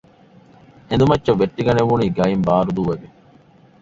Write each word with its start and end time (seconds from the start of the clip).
އެނދު 0.89 1.05
މައްޗަށް 1.09 1.39
ވެއްޓިގަނެވުނީ 1.41 2.05
ގައިން 2.17 2.43
ބާރު 2.47 2.71
ދޫވެގެން 2.77 3.15